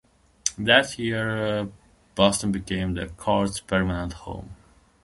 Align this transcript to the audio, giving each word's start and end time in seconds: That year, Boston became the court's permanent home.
That 0.57 0.97
year, 0.97 1.69
Boston 2.15 2.51
became 2.51 2.95
the 2.95 3.05
court's 3.09 3.59
permanent 3.59 4.13
home. 4.13 4.55